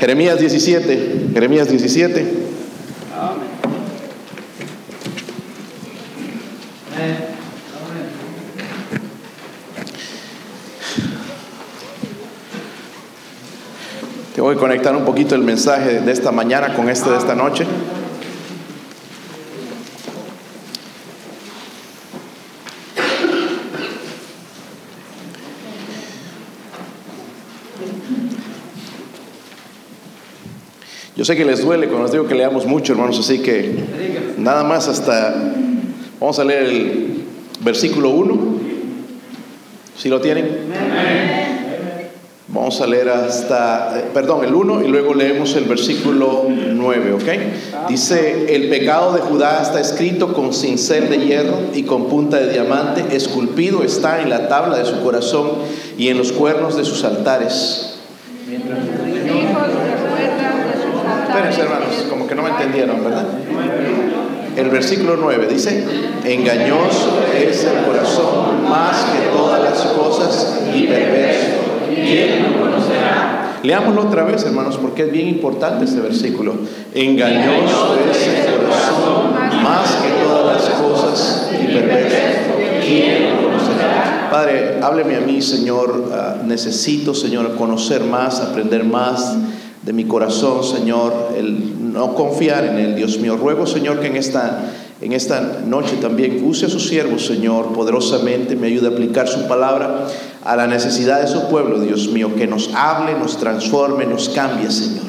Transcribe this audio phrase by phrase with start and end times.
[0.00, 2.24] Jeremías 17, Jeremías 17.
[14.36, 17.34] Te voy a conectar un poquito el mensaje de esta mañana con este de esta
[17.34, 17.66] noche.
[31.28, 33.70] Sé que les duele cuando les digo que leamos mucho, hermanos, así que
[34.38, 35.52] nada más hasta,
[36.18, 37.24] vamos a leer el
[37.60, 38.38] versículo 1,
[39.94, 40.48] si lo tienen.
[42.50, 47.88] Vamos a leer hasta, eh, perdón, el 1 y luego leemos el versículo 9, ¿ok?
[47.90, 52.54] Dice, el pecado de Judá está escrito con cincel de hierro y con punta de
[52.54, 55.50] diamante, esculpido está en la tabla de su corazón
[55.98, 57.98] y en los cuernos de sus altares.
[61.38, 63.24] Espérense, hermanos, como que no me entendieron, ¿verdad?
[64.56, 65.84] El versículo 9 dice,
[66.24, 71.58] engañoso es el corazón más que todas las cosas y perverso.
[71.94, 73.60] ¿Quién lo conocerá?
[73.62, 76.54] Leámoslo otra vez, hermanos, porque es bien importante este versículo.
[76.92, 82.16] Engañoso es el corazón más que todas las cosas y perverso.
[82.84, 84.28] ¿Quién lo conocerá?
[84.28, 86.10] Padre, hábleme a mí, Señor.
[86.12, 89.36] Ah, necesito, Señor, conocer más, aprender más
[89.88, 93.38] de mi corazón, Señor, el no confiar en Él, Dios mío.
[93.38, 98.54] Ruego, Señor, que en esta, en esta noche también use a su siervo, Señor, poderosamente,
[98.54, 100.06] me ayude a aplicar su palabra
[100.44, 104.70] a la necesidad de su pueblo, Dios mío, que nos hable, nos transforme, nos cambie,
[104.70, 105.04] Señor.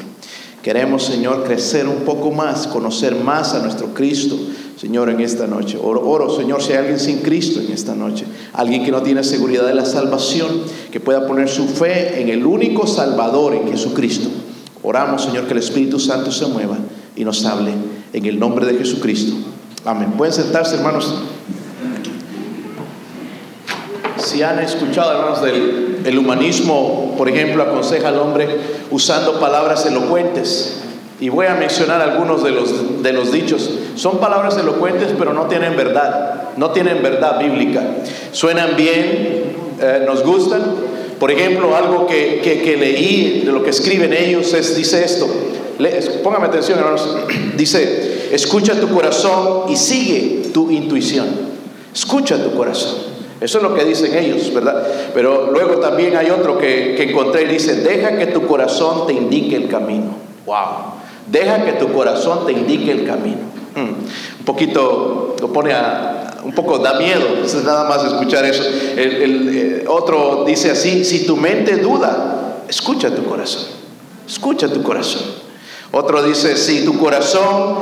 [0.63, 4.37] Queremos, Señor, crecer un poco más, conocer más a nuestro Cristo,
[4.77, 5.77] Señor, en esta noche.
[5.77, 9.25] Oro, oro, Señor, si hay alguien sin Cristo en esta noche, alguien que no tiene
[9.25, 14.29] seguridad de la salvación, que pueda poner su fe en el único Salvador, en Jesucristo.
[14.83, 16.77] Oramos, Señor, que el Espíritu Santo se mueva
[17.15, 17.73] y nos hable
[18.13, 19.35] en el nombre de Jesucristo.
[19.85, 20.13] Amén.
[20.17, 21.13] Pueden sentarse, hermanos.
[24.17, 28.47] Si han escuchado, hermanos, del el humanismo, por ejemplo, aconseja al hombre
[28.91, 30.81] usando palabras elocuentes.
[31.19, 33.69] Y voy a mencionar algunos de los, de los dichos.
[33.95, 36.55] Son palabras elocuentes, pero no tienen verdad.
[36.55, 37.83] No tienen verdad bíblica.
[38.31, 40.61] Suenan bien, eh, nos gustan,
[41.19, 45.27] por ejemplo, algo que, que, leí de lo que escriben ellos es, dice esto,
[46.23, 47.17] póngame atención hermanos,
[47.57, 51.27] dice, escucha tu corazón y sigue tu intuición,
[51.93, 53.09] escucha tu corazón.
[53.41, 54.85] Eso es lo que dicen ellos, ¿verdad?
[55.13, 59.13] Pero luego también hay otro que, que encontré y dice, deja que tu corazón te
[59.13, 60.15] indique el camino.
[60.45, 60.99] ¡Wow!
[61.27, 63.37] Deja que tu corazón te indique el camino.
[63.75, 64.39] Mm.
[64.39, 66.18] Un poquito lo pone a,
[66.49, 68.63] un poco da miedo, es nada más escuchar eso.
[68.63, 73.65] El, eh, otro dice así, si tu mente duda, escucha tu corazón,
[74.27, 75.21] escucha tu corazón.
[75.91, 77.79] Otro dice, si tu corazón,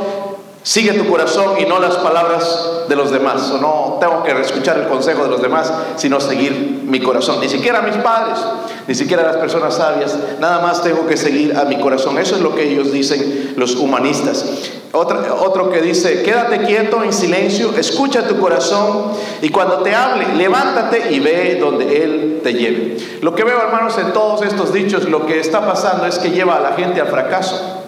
[0.68, 4.78] sigue tu corazón y no las palabras de los demás, o no tengo que escuchar
[4.78, 7.40] el consejo de los demás, sino seguir mi corazón.
[7.40, 8.38] Ni siquiera mis padres,
[8.86, 12.18] ni siquiera las personas sabias, nada más tengo que seguir a mi corazón.
[12.18, 14.44] Eso es lo que ellos dicen los humanistas.
[14.92, 20.36] Otro, otro, que dice, quédate quieto en silencio, escucha tu corazón y cuando te hable,
[20.36, 22.98] levántate y ve donde Él te lleve.
[23.22, 26.58] Lo que veo, hermanos, en todos estos dichos, lo que está pasando es que lleva
[26.58, 27.86] a la gente al fracaso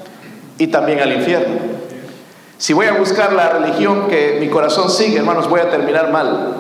[0.57, 1.78] y también al infierno.
[2.59, 6.55] Si voy a buscar la religión que mi corazón sigue, hermanos, voy a terminar mal.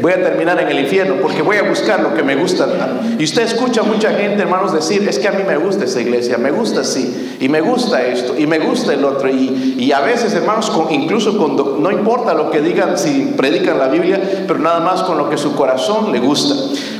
[0.00, 2.66] Voy a terminar en el infierno porque voy a buscar lo que me gusta.
[3.16, 6.00] Y usted escucha a mucha gente, hermanos, decir, es que a mí me gusta esa
[6.00, 9.28] iglesia, me gusta así, y me gusta esto, y me gusta el otro.
[9.28, 13.78] Y, y a veces, hermanos, con, incluso cuando no importa lo que digan, si predican
[13.78, 16.56] la Biblia, pero nada más con lo que su corazón le gusta.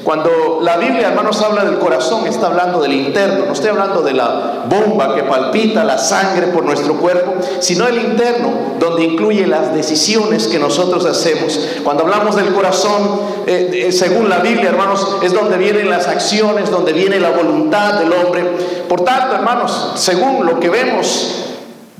[0.06, 4.12] Cuando la Biblia, hermanos, habla del corazón, está hablando del interno, no estoy hablando de
[4.12, 9.74] la bomba que palpita la sangre por nuestro cuerpo, sino el interno, donde incluye las
[9.74, 11.58] decisiones que nosotros hacemos.
[11.82, 16.70] Cuando hablamos del corazón, eh, eh, según la Biblia, hermanos, es donde vienen las acciones,
[16.70, 18.44] donde viene la voluntad del hombre.
[18.88, 21.46] Por tanto, hermanos, según lo que vemos,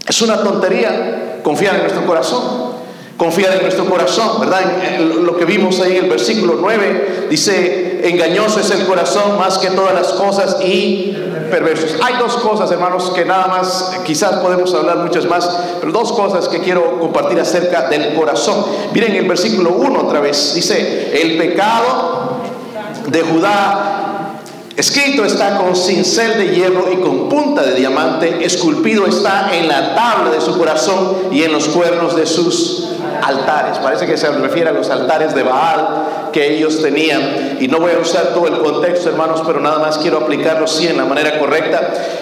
[0.06, 2.65] es una tontería confiar en nuestro corazón.
[3.16, 4.60] Confiar en nuestro corazón, ¿verdad?
[4.98, 9.70] Lo que vimos ahí en el versículo 9 dice, engañoso es el corazón más que
[9.70, 11.16] todas las cosas y
[11.50, 11.98] perversos.
[12.02, 15.48] Hay dos cosas, hermanos, que nada más, quizás podemos hablar muchas más,
[15.80, 18.64] pero dos cosas que quiero compartir acerca del corazón.
[18.92, 22.40] Miren el versículo 1 otra vez, dice, el pecado
[23.06, 23.96] de Judá
[24.76, 29.94] Escrito está con cincel de hierro y con punta de diamante, esculpido está en la
[29.94, 32.88] tabla de su corazón y en los cuernos de sus
[33.22, 33.78] altares.
[33.78, 37.56] Parece que se refiere a los altares de Baal que ellos tenían.
[37.60, 40.86] Y no voy a usar todo el contexto, hermanos, pero nada más quiero aplicarlo sí
[40.86, 41.80] en la manera correcta.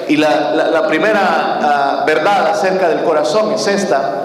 [0.08, 4.24] Y la, primera ah, verdad acerca del corazón es esta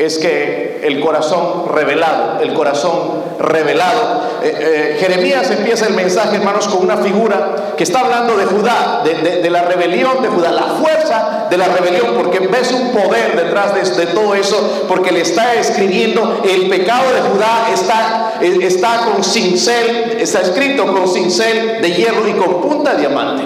[0.00, 4.40] es que el corazón revelado, el corazón revelado.
[4.42, 9.02] Eh, eh, Jeremías empieza el mensaje, hermanos, con una figura que está hablando de Judá,
[9.02, 13.96] de, la rebelión de Judá, la fuerza de la rebelión, porque ves un poder detrás
[13.96, 19.24] de, todo eso, porque le está escribiendo, el pecado de Judá está, eh, está con
[19.24, 23.42] cincel, está escrito con cincel de hierro y con punta de diamante.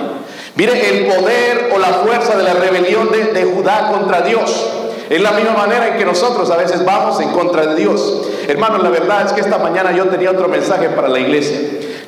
[0.56, 4.83] Mire el poder o la fuerza de la rebelión de, de Judá contra Dios.
[5.10, 8.22] Es la misma manera en que nosotros a veces vamos en contra de Dios.
[8.48, 11.58] Hermanos, la verdad es que esta mañana yo tenía otro mensaje para la iglesia.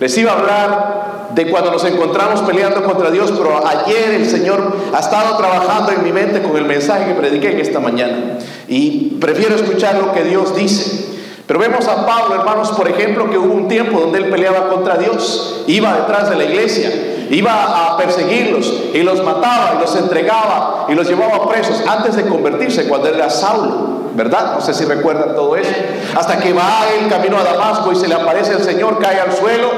[0.00, 4.76] Les iba a hablar de cuando nos encontramos peleando contra Dios, pero ayer el Señor
[4.94, 8.38] ha estado trabajando en mi mente con el mensaje que prediqué en esta mañana.
[8.68, 11.06] Y prefiero escuchar lo que Dios dice.
[11.46, 14.96] Pero vemos a Pablo, hermanos, por ejemplo, que hubo un tiempo donde él peleaba contra
[14.96, 16.90] Dios, iba detrás de la iglesia,
[17.30, 22.26] iba a perseguirlos y los mataba y los entregaba y los llevaba presos antes de
[22.26, 24.54] convertirse cuando era Saulo, ¿verdad?
[24.54, 25.70] No sé si recuerdan todo eso.
[26.16, 29.32] Hasta que va el camino a Damasco y se le aparece el Señor, cae al
[29.32, 29.70] suelo,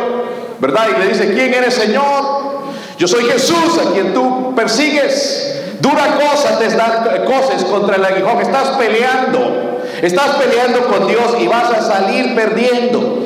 [0.61, 0.89] ¿verdad?
[0.97, 2.49] Y le dice, ¿quién eres Señor?
[2.99, 5.55] Yo soy Jesús a quien tú persigues.
[5.81, 8.41] Dura cosa te dar cosas contra el aguijón.
[8.41, 9.79] Estás peleando.
[10.03, 13.19] Estás peleando con Dios y vas a salir perdiendo.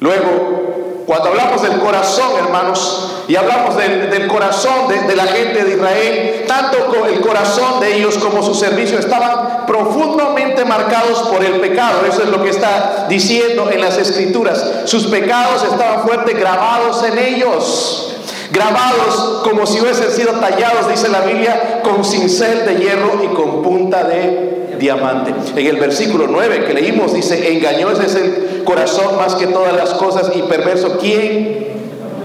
[0.00, 0.65] Luego
[1.06, 7.06] cuando hablamos del corazón, hermanos, y hablamos del, corazón de, la gente de Israel, tanto
[7.06, 12.00] el corazón de ellos como su servicio estaban profundamente marcados por el pecado.
[12.08, 14.64] Eso es lo que está diciendo en las escrituras.
[14.86, 18.12] Sus pecados estaban fuertes grabados en ellos
[18.52, 23.62] grabados como si hubiesen sido tallados, dice la Biblia, con cincel de hierro y con
[23.62, 25.34] punta de diamante.
[25.56, 29.94] En el versículo 9 que leímos dice, engañoso es el corazón más que todas las
[29.94, 30.98] cosas y perverso.
[31.00, 31.68] ¿Quién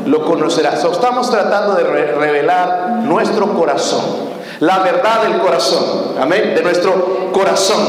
[0.05, 0.73] lo conocerá?
[0.73, 4.01] estamos tratando de revelar nuestro corazón,
[4.59, 7.79] la verdad del corazón, amén, de nuestro corazón.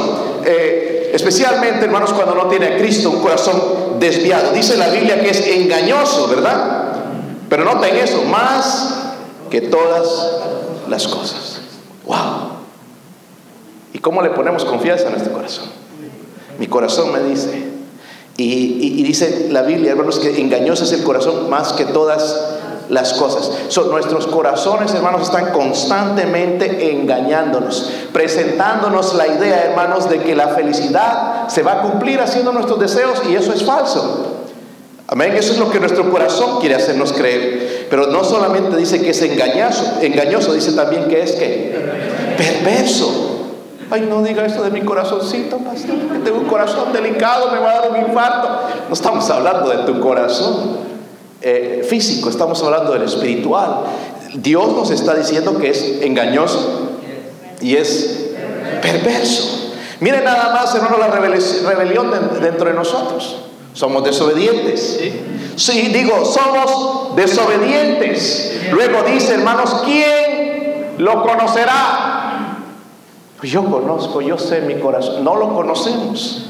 [0.45, 4.53] Eh, especialmente, hermanos, cuando no tiene a Cristo un corazón desviado.
[4.53, 6.83] Dice la Biblia que es engañoso, ¿verdad?
[7.49, 9.15] Pero noten eso, más
[9.51, 10.41] que todas
[10.89, 11.61] las cosas.
[12.07, 12.53] ¡Wow!
[13.93, 15.67] ¿Y cómo le ponemos confianza a nuestro corazón?
[16.59, 17.72] Mi corazón me dice,
[18.37, 22.59] y, dice la Biblia, hermanos, que engañoso es el corazón más que todas
[22.89, 23.51] las cosas.
[23.69, 31.49] Son nuestros corazones, hermanos, están constantemente engañándonos, presentándonos la idea, hermanos, de que la felicidad
[31.49, 34.39] se va a cumplir haciendo nuestros deseos y eso es falso.
[35.09, 35.35] Amén.
[35.37, 37.87] Eso es lo que nuestro corazón quiere hacernos creer.
[37.91, 43.32] Pero no solamente dice que es engañoso, engañoso, dice también que es que perverso.
[43.91, 47.71] Ay, no diga esto de mi corazoncito, pastor, que tengo un corazón delicado, me va
[47.71, 48.49] a dar un infarto.
[48.89, 50.79] No estamos hablando de tu corazón
[51.41, 53.81] eh, físico, estamos hablando del espiritual.
[54.35, 56.91] Dios nos está diciendo que es engañoso
[57.61, 58.31] y es
[58.81, 59.75] perverso.
[60.01, 63.37] Miren nada más, hermano, la rebelión dentro de nosotros.
[63.73, 65.01] Somos desobedientes.
[65.57, 65.89] Sí.
[65.93, 68.61] digo, somos desobedientes.
[68.73, 72.12] Luego dice, hermanos, ¿quién lo conocerá?
[73.43, 75.25] Pues yo conozco, yo sé mi corazón.
[75.25, 76.45] No lo conocemos.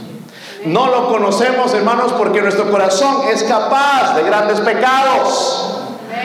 [0.67, 5.79] No lo conocemos, hermanos, porque nuestro corazón es capaz de grandes pecados,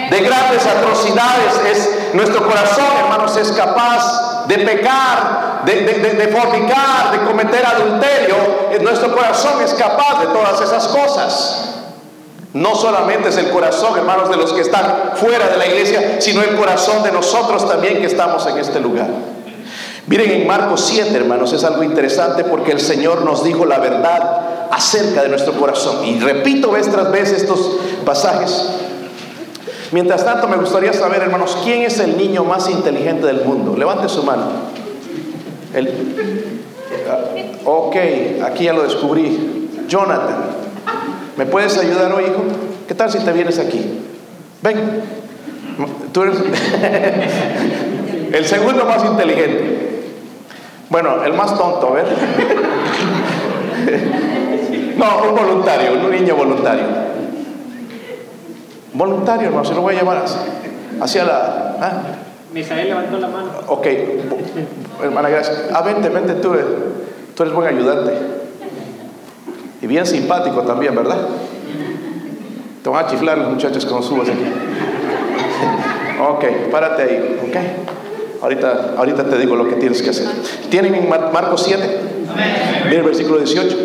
[0.10, 1.54] de grandes atrocidades.
[1.72, 8.36] Es, nuestro corazón, hermanos, es capaz de pecar, de, fornicar, de cometer adulterio,
[8.82, 11.76] nuestro corazón es capaz de todas esas cosas.
[12.52, 16.42] No solamente es el corazón, hermanos, de los que están fuera de la iglesia, sino
[16.42, 19.08] el corazón de nosotros también que estamos en este lugar.
[20.08, 24.70] Miren en Marcos 7, hermanos, es algo interesante porque el Señor nos dijo la verdad
[24.72, 26.06] acerca de nuestro corazón.
[26.06, 28.70] Y repito vez tras vez estos pasajes.
[29.92, 33.76] Mientras tanto, me gustaría saber, hermanos, ¿quién es el niño más inteligente del mundo?
[33.78, 34.46] Levante su mano.
[35.74, 35.90] El,
[37.66, 37.96] ok,
[38.46, 39.70] aquí ya lo descubrí.
[39.90, 40.38] Jonathan,
[41.36, 42.44] ¿me puedes ayudar hoy, hijo?
[42.88, 44.00] ¿Qué tal si te vienes aquí?
[44.62, 45.02] Ven.
[46.14, 46.38] Tú eres
[48.34, 49.87] el segundo más inteligente.
[50.90, 52.06] Bueno, el más tonto, ver.
[54.98, 56.86] no, un voluntario, un niño voluntario.
[58.94, 60.38] Voluntario, hermano, se lo voy a llamar así.
[61.02, 61.78] Hacia la.
[61.80, 62.02] ¿ah?
[62.54, 63.50] Misael levantó la mano.
[63.68, 63.88] Ok,
[65.04, 65.66] hermana, gracias.
[65.74, 66.54] Ah, vente, vente tú.
[66.54, 66.66] Eh.
[67.36, 68.14] Tú eres buen ayudante.
[69.82, 71.18] Y bien simpático también, ¿verdad?
[72.82, 74.46] Te van a chiflar los muchachos cuando subas aquí.
[76.20, 77.58] ok, párate ahí, ok.
[78.42, 80.28] Ahorita, ahorita te digo lo que tienes que hacer.
[80.70, 82.00] ¿Tienen en Marcos 7?
[82.86, 83.78] Mira el versículo 18.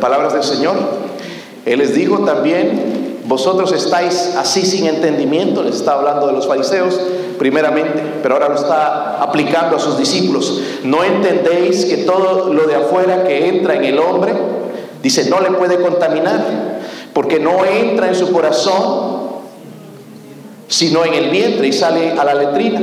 [0.00, 0.76] Palabras del Señor.
[1.64, 7.00] Él les dijo también, vosotros estáis así sin entendimiento, les está hablando de los fariseos
[7.38, 10.60] primeramente, pero ahora lo está aplicando a sus discípulos.
[10.84, 14.32] ¿No entendéis que todo lo de afuera que entra en el hombre,
[15.02, 16.40] dice, no le puede contaminar,
[17.12, 19.05] porque no entra en su corazón,
[20.68, 22.80] sino en el vientre y sale a la letrina.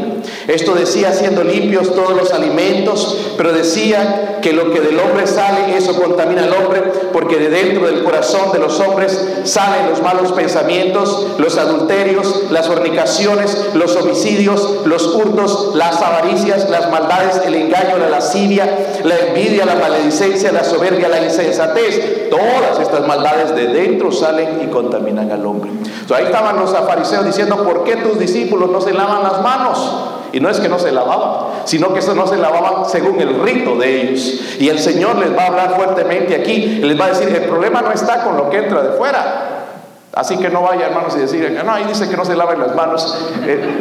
[0.47, 5.77] Esto decía siendo limpios todos los alimentos, pero decía que lo que del hombre sale,
[5.77, 10.33] eso contamina al hombre, porque de dentro del corazón de los hombres salen los malos
[10.33, 17.97] pensamientos, los adulterios, las fornicaciones, los homicidios, los hurtos, las avaricias, las maldades, el engaño,
[17.97, 18.69] la lascivia,
[19.03, 22.29] la envidia, la maledicencia, la soberbia, la insensatez.
[22.29, 25.71] Todas estas maldades de dentro salen y contaminan al hombre.
[26.13, 30.09] ahí estaban los fariseos diciendo, ¿por qué tus discípulos no se lavan las manos?
[30.31, 33.39] Y no es que no se lavaban, sino que eso no se lavaban según el
[33.41, 34.41] rito de ellos.
[34.59, 37.81] Y el Señor les va a hablar fuertemente aquí, les va a decir, el problema
[37.81, 39.65] no está con lo que entra de fuera.
[40.13, 42.75] Así que no vaya hermanos y decir, no, ahí dice que no se laven las
[42.75, 43.15] manos.
[43.45, 43.79] Eh,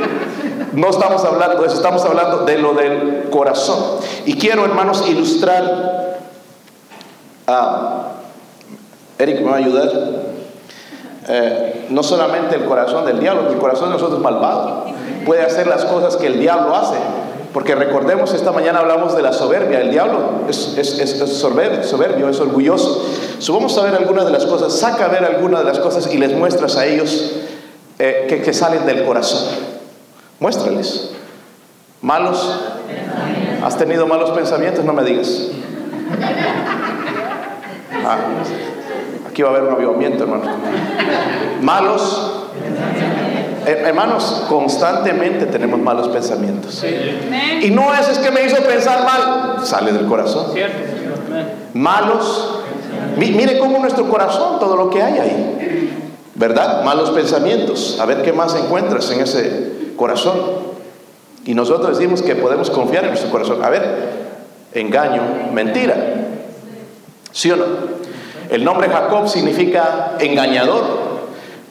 [0.72, 3.98] no estamos hablando de eso, estamos hablando de lo del corazón.
[4.24, 6.18] Y quiero hermanos ilustrar,
[7.46, 8.12] a
[9.18, 10.31] Eric me va a ayudar.
[11.28, 14.86] Eh, no solamente el corazón del diablo, el corazón de nosotros es malvado.
[15.24, 16.96] Puede hacer las cosas que el diablo hace.
[17.52, 19.80] Porque recordemos, esta mañana hablamos de la soberbia.
[19.80, 20.56] El diablo es,
[21.38, 23.06] soberbio, es orgulloso.
[23.48, 26.16] vamos a ver algunas de las cosas, saca a ver algunas de las cosas y
[26.16, 27.32] les muestras a ellos
[27.98, 29.48] eh, que, que salen del corazón.
[30.40, 31.10] Muéstrales.
[32.00, 32.60] Malos.
[33.62, 34.84] ¿Has tenido malos pensamientos?
[34.84, 35.50] No me digas.
[38.04, 38.18] Ah.
[39.32, 40.46] Aquí va a haber un avivamiento, hermanos.
[41.62, 42.32] Malos.
[43.64, 46.84] Hermanos, constantemente tenemos malos pensamientos.
[47.62, 50.48] Y no es, es que me hizo pensar mal, sale del corazón.
[51.72, 52.58] Malos.
[53.16, 56.12] Mire cómo nuestro corazón, todo lo que hay ahí.
[56.34, 56.84] ¿Verdad?
[56.84, 57.98] Malos pensamientos.
[58.00, 60.36] A ver qué más encuentras en ese corazón.
[61.46, 63.64] Y nosotros decimos que podemos confiar en nuestro corazón.
[63.64, 63.82] A ver,
[64.74, 65.22] engaño,
[65.54, 65.96] mentira.
[67.32, 67.64] ¿Sí o no?
[68.52, 71.22] El nombre Jacob significa engañador.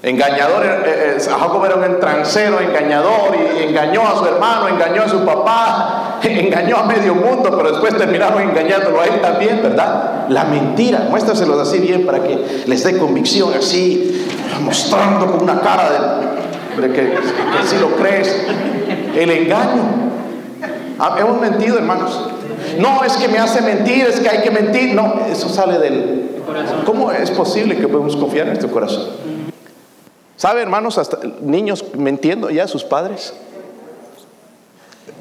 [0.01, 5.07] Engañador, eh, eh, Jacob era un entrancero, engañador, y engañó a su hermano, engañó a
[5.07, 10.25] su papá, engañó a medio mundo, pero después terminaron engañándolo a él también, ¿verdad?
[10.29, 14.27] La mentira, muéstraselos así bien para que les dé convicción, así,
[14.61, 16.31] mostrando con una cara
[16.79, 18.47] de, que, que si lo crees.
[19.15, 19.83] El engaño.
[20.97, 22.40] Ah, hemos mentido, hermanos.
[22.79, 24.93] No es que me hace mentir, es que hay que mentir.
[24.93, 26.31] No, eso sale del,
[26.85, 29.09] ¿Cómo es posible que podemos confiar en nuestro corazón?
[30.35, 33.33] ¿Sabe, hermanos, hasta niños mintiendo ya a sus padres?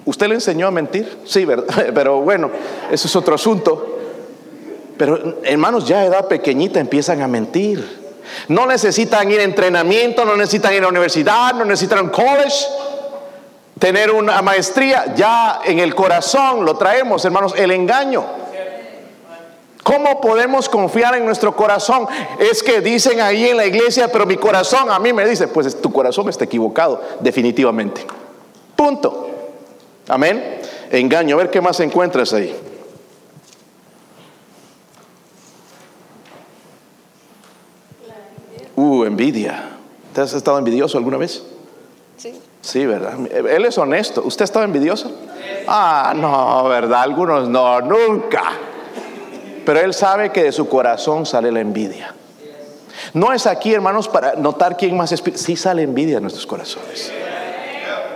[0.05, 1.19] ¿Usted le enseñó a mentir?
[1.25, 1.93] Sí, ¿verdad?
[1.95, 2.51] Pero bueno,
[2.91, 3.99] eso es otro asunto.
[4.97, 8.01] Pero hermanos, ya a edad pequeñita empiezan a mentir.
[8.49, 12.55] No necesitan ir a entrenamiento, no necesitan ir a la universidad, no necesitan college,
[13.81, 15.13] tener una maestría.
[15.17, 18.25] Ya en el corazón lo traemos, hermanos, el engaño.
[19.83, 22.07] ¿Cómo podemos confiar en nuestro corazón?
[22.39, 25.81] Es que dicen ahí en la iglesia, pero mi corazón a mí me dice, pues
[25.81, 28.07] tu corazón está equivocado, definitivamente.
[28.77, 29.31] Punto.
[30.07, 30.61] Amén.
[30.93, 31.35] Engaño.
[31.35, 32.55] A ver qué más encuentras ahí.
[38.77, 39.71] Uh, envidia.
[40.15, 41.43] ¿Te has estado envidioso alguna vez?
[42.17, 42.41] Sí.
[42.63, 43.15] Sí, ¿verdad?
[43.31, 44.23] Él es honesto.
[44.25, 45.11] ¿Usted ha estado envidioso?
[45.67, 47.03] Ah, no, ¿verdad?
[47.03, 48.43] Algunos no, nunca.
[49.65, 52.15] Pero Él sabe que de su corazón sale la envidia.
[53.15, 55.23] No es aquí, hermanos, para notar quién más es.
[55.35, 57.13] Sí sale envidia en nuestros corazones.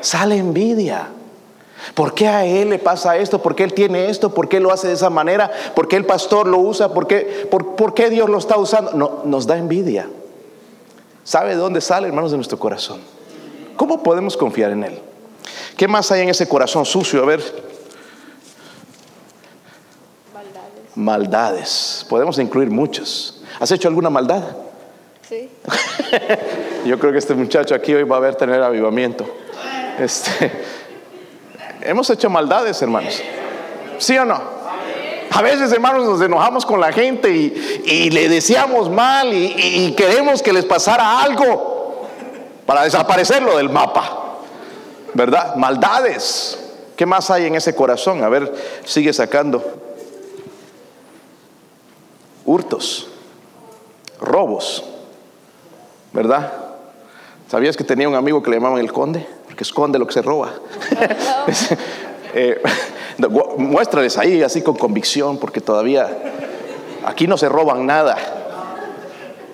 [0.00, 1.08] Sale envidia.
[1.94, 3.42] ¿Por qué a él le pasa esto?
[3.42, 4.32] ¿Por qué él tiene esto?
[4.32, 5.50] ¿Por qué lo hace de esa manera?
[5.74, 6.92] ¿Por qué el pastor lo usa?
[6.92, 8.92] ¿Por qué, por, qué Dios lo está usando?
[8.92, 10.08] No, nos da envidia.
[11.24, 13.00] ¿Sabe de dónde sale, hermanos, de nuestro corazón?
[13.76, 14.98] ¿Cómo podemos confiar en él?
[15.76, 17.22] ¿Qué más hay en ese corazón sucio?
[17.22, 17.42] A ver,
[20.94, 22.06] maldades.
[22.08, 23.40] Podemos incluir muchas.
[23.58, 24.42] ¿Has hecho alguna maldad?
[25.28, 25.48] Sí.
[26.84, 29.26] Yo creo que este muchacho aquí hoy va a ver tener avivamiento.
[29.98, 30.50] Este,
[31.82, 33.20] hemos hecho maldades, hermanos.
[33.98, 34.54] ¿Sí o no?
[35.30, 40.42] A veces, hermanos, nos enojamos con la gente y, le deseamos mal y, y, queremos
[40.42, 41.73] que les pasara algo
[42.66, 44.20] para desaparecerlo del mapa.
[45.14, 45.54] ¿Verdad?
[45.56, 46.58] Maldades.
[46.96, 48.22] ¿Qué más hay en ese corazón?
[48.22, 48.52] A ver,
[48.84, 49.62] sigue sacando
[52.44, 53.08] hurtos,
[54.20, 54.84] robos,
[56.12, 56.52] ¿verdad?
[57.48, 59.26] ¿Sabías que tenía un amigo que le llamaban el conde?
[59.46, 60.52] Porque esconde lo que se roba.
[62.36, 62.60] Eh,
[63.58, 66.08] muéstrales ahí así con convicción, porque todavía
[67.06, 68.16] aquí no se roban nada.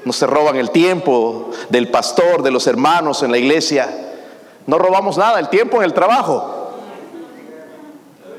[0.04, 3.88] No se roban el tiempo del pastor, de los hermanos en la iglesia.
[4.66, 6.72] No robamos nada, el tiempo en el trabajo.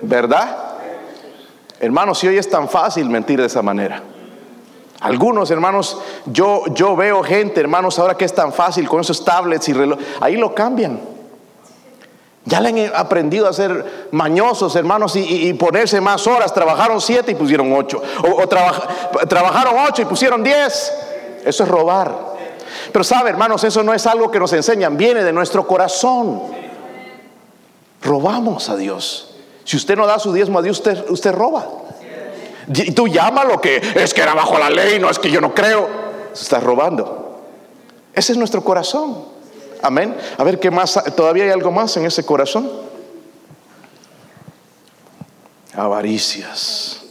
[0.02, 0.58] ¿Verdad?
[1.80, 4.02] Hermanos, si hoy es tan fácil mentir de esa manera.
[5.02, 9.68] Algunos hermanos, yo, yo veo gente, hermanos, ahora que es tan fácil con esos tablets
[9.70, 11.00] y relojes, ahí lo cambian.
[12.46, 16.54] Ya le han aprendido a ser mañosos, hermanos, y, ponerse más horas.
[16.54, 18.02] Trabajaron siete y pusieron ocho.
[18.24, 20.92] O, trabajaron ocho y pusieron diez.
[21.46, 22.32] Eso es robar.
[22.92, 26.42] Pero sabe, hermanos, eso no es algo que nos enseñan, viene de nuestro corazón.
[28.02, 29.36] Robamos a Dios.
[29.64, 31.66] Si usted no da su diezmo a Dios, usted, usted roba.
[32.68, 35.42] Y tú llama lo que es que era bajo la ley, no es que yo
[35.42, 35.88] no creo.
[36.34, 37.42] Se está robando.
[38.14, 39.26] Ese es nuestro corazón.
[39.82, 40.16] Amén.
[40.38, 41.00] A ver qué más.
[41.16, 42.70] ¿Todavía hay algo más en ese corazón?
[45.74, 47.02] Avaricias.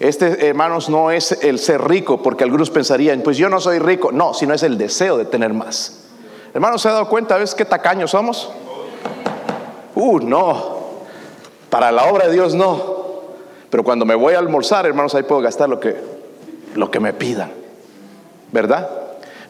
[0.00, 4.12] Este, hermanos, no es el ser rico, porque algunos pensarían, pues yo no soy rico.
[4.12, 6.04] No, sino es el deseo de tener más.
[6.54, 7.36] Hermanos, ¿se ha dado cuenta?
[7.36, 8.50] ¿Ves qué tacaños somos?
[9.94, 10.78] Uh, no.
[11.68, 12.98] Para la obra de Dios no.
[13.70, 15.96] Pero cuando me voy a almorzar, hermanos, ahí puedo gastar lo que,
[16.74, 17.52] lo que me pidan.
[18.52, 18.88] ¿Verdad?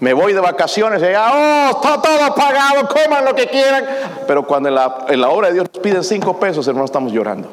[0.00, 3.84] Me voy de vacaciones y oh, está todo pagado, coman lo que quieran.
[4.26, 7.12] Pero cuando en la, en la obra de Dios nos piden cinco pesos, hermanos, estamos
[7.12, 7.48] llorando.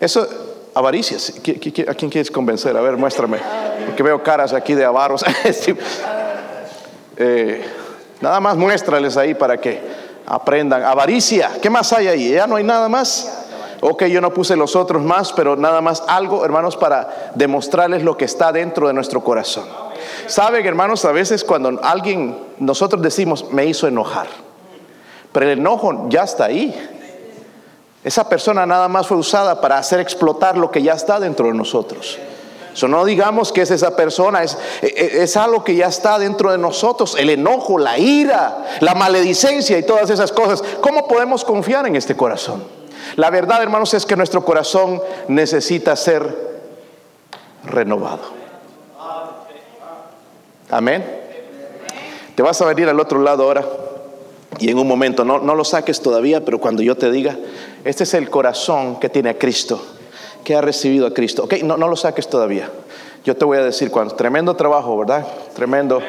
[0.00, 0.26] Eso,
[0.74, 1.16] avaricia.
[1.88, 2.76] ¿A quién quieres convencer?
[2.76, 3.38] A ver, muéstrame.
[3.86, 5.24] Porque veo caras aquí de avaros.
[7.14, 7.62] Eh,
[8.22, 9.78] nada más muéstrales ahí para que
[10.26, 10.82] aprendan.
[10.82, 11.50] Avaricia.
[11.60, 12.32] ¿Qué más hay ahí?
[12.32, 13.42] Ya no hay nada más.
[13.80, 18.16] Ok, yo no puse los otros más, pero nada más algo, hermanos, para demostrarles lo
[18.16, 19.64] que está dentro de nuestro corazón.
[20.26, 24.28] Saben, hermanos, a veces cuando alguien, nosotros decimos, me hizo enojar,
[25.32, 26.74] pero el enojo ya está ahí.
[28.04, 31.54] Esa persona nada más fue usada para hacer explotar lo que ya está dentro de
[31.54, 32.18] nosotros.
[32.88, 36.50] No digamos que es esa persona, es, e, e, es, algo que ya está dentro
[36.50, 40.62] de nosotros, el enojo, la ira, la maledicencia y todas esas cosas.
[40.80, 42.64] ¿Cómo podemos confiar en este corazón?
[43.16, 46.62] La verdad, hermanos, es que nuestro corazón necesita ser
[47.64, 48.22] renovado.
[50.70, 51.04] Amén.
[52.34, 53.62] Te vas a venir al otro lado ahora
[54.58, 57.36] y en un momento, no, lo saques todavía, pero cuando yo te diga,
[57.84, 59.82] este es el corazón que tiene a Cristo,
[60.44, 61.44] que ha recibido a Cristo.
[61.44, 62.70] Ok, no, no lo saques todavía.
[63.24, 64.14] Yo te voy a decir cuando.
[64.14, 65.26] Tremendo trabajo, ¿verdad?
[65.54, 66.00] Tremendo.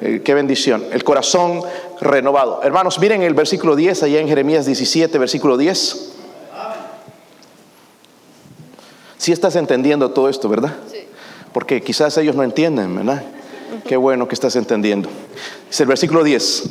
[0.00, 0.84] Eh, qué bendición.
[0.92, 1.62] El corazón
[2.00, 2.60] renovado.
[2.62, 6.14] Hermanos, miren el versículo 10, allá en Jeremías 17, versículo 10.
[9.18, 10.74] Si estás entendiendo todo esto, ¿verdad?
[10.90, 10.98] Sí.
[11.52, 13.22] Porque quizás ellos no entienden, ¿verdad?
[13.84, 15.08] Qué bueno que estás entendiendo.
[15.68, 16.62] Dice el versículo 10.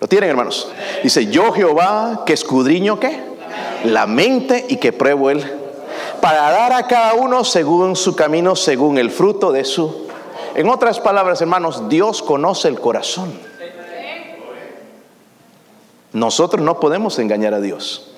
[0.00, 0.68] ¿Lo tienen, hermanos?
[1.02, 3.31] Dice, yo Jehová que escudriño qué?
[3.84, 5.44] La mente y que pruebo él.
[6.20, 10.06] Para dar a cada uno según su camino, según el fruto de su...
[10.54, 13.32] En otras palabras, hermanos, Dios conoce el corazón.
[16.12, 18.12] Nosotros no podemos engañar a Dios.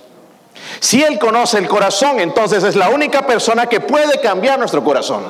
[0.80, 5.22] Si Él conoce el corazón, entonces es la única persona que puede cambiar nuestro corazón.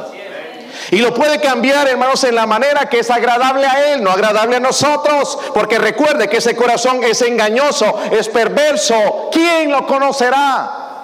[0.94, 4.54] Y lo puede cambiar, hermanos, en la manera que es agradable a Él, no agradable
[4.54, 5.36] a nosotros.
[5.52, 9.28] Porque recuerde que ese corazón es engañoso, es perverso.
[9.32, 11.02] ¿Quién lo conocerá?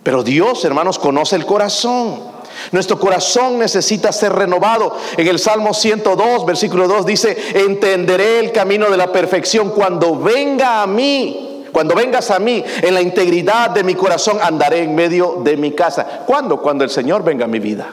[0.00, 2.22] Pero Dios, hermanos, conoce el corazón.
[2.70, 4.96] Nuestro corazón necesita ser renovado.
[5.16, 10.82] En el Salmo 102, versículo 2 dice, entenderé el camino de la perfección cuando venga
[10.82, 15.40] a mí cuando vengas a mí en la integridad de mi corazón, andaré en medio
[15.42, 16.22] de mi casa.
[16.24, 16.62] ¿Cuándo?
[16.62, 17.88] Cuando el Señor venga a mi vida.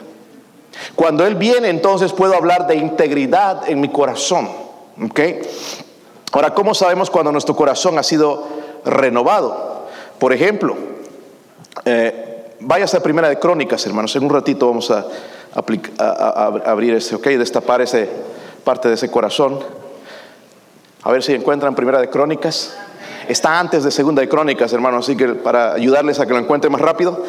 [0.94, 4.48] Cuando Él viene, entonces puedo hablar de integridad en mi corazón.
[5.02, 5.20] ¿Ok?
[6.32, 8.46] Ahora, ¿cómo sabemos cuando nuestro corazón ha sido
[8.84, 9.86] renovado?
[10.18, 10.76] Por ejemplo,
[11.84, 14.14] eh, váyase a Primera de Crónicas, hermanos.
[14.16, 15.06] En un ratito vamos a,
[16.64, 17.26] abrir ese, ¿ok?
[17.28, 18.08] Destapar ese
[18.64, 19.60] parte de ese corazón.
[21.02, 22.74] A ver si encuentran Primera de Crónicas.
[23.28, 26.72] Está antes de Segunda de Crónicas, hermano, así que para ayudarles a que lo encuentren
[26.72, 27.22] más rápido.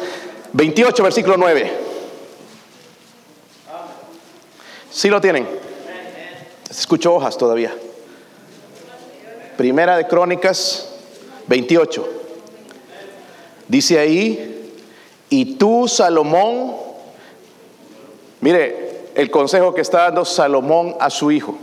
[0.52, 1.93] 28, versículo 9.
[4.94, 5.48] ¿Sí lo tienen?
[6.70, 7.74] Escucho hojas todavía.
[9.56, 10.88] Primera de Crónicas
[11.48, 12.08] 28.
[13.66, 14.72] Dice ahí,
[15.28, 16.76] y tú, Salomón,
[18.40, 21.58] mire el consejo que está dando Salomón a su hijo.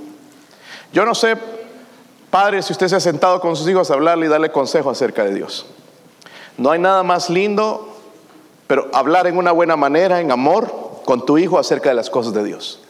[0.92, 1.38] Yo no sé
[2.30, 5.24] Padre, si usted se ha sentado con sus hijos a hablarle y darle consejo acerca
[5.24, 5.66] de Dios.
[6.58, 7.96] No hay nada más lindo,
[8.68, 12.34] pero hablar en una buena manera, en amor, con tu hijo acerca de las cosas
[12.34, 12.82] de Dios.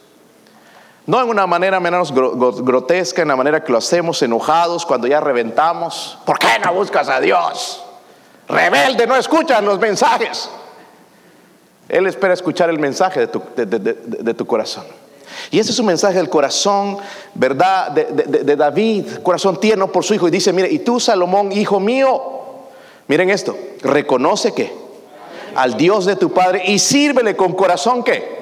[1.06, 5.20] No en una manera menos grotesca, en la manera que lo hacemos enojados cuando ya
[5.20, 6.18] reventamos.
[6.24, 7.82] ¿Por qué no buscas a Dios?
[8.52, 10.48] rebelde, no escuchan los mensajes.
[11.88, 14.84] Él espera escuchar el mensaje de tu, de, tu corazón.
[15.50, 16.98] Y ese es un mensaje del corazón,
[17.34, 17.90] ¿verdad?
[17.90, 20.28] De, David, corazón tierno por su hijo.
[20.28, 22.22] Y dice, mire, y tú, Salomón, hijo mío,
[23.08, 24.72] miren esto, reconoce que
[25.54, 28.41] al Dios de tu Padre y sírvele con corazón que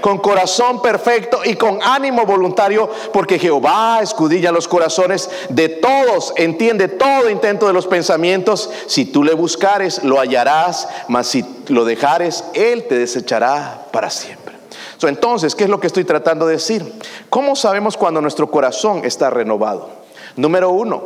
[0.00, 6.88] con corazón perfecto y con ánimo voluntario, porque Jehová escudilla los corazones de todos, entiende
[6.88, 8.70] todo intento de los pensamientos.
[8.86, 14.54] Si tú le buscares, lo hallarás, mas si lo dejares, Él te desechará para siempre.
[15.02, 16.92] entonces, ¿qué es lo que estoy tratando de decir?
[17.28, 19.90] ¿Cómo sabemos cuando nuestro corazón está renovado?
[20.36, 21.02] Número uno,